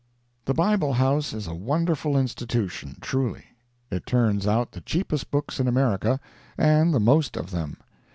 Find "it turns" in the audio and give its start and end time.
3.91-4.47